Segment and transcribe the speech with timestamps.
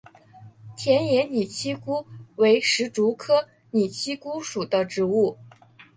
[0.75, 2.07] 田野拟漆姑
[2.37, 5.37] 为石竹科拟漆姑属的植物。